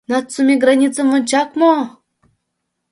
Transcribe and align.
НАЦУМЕ 0.09 0.55
ГРАНИЦЫМ 0.63 1.07
ВОНЧАК 1.11 1.49
МО? 1.59 1.73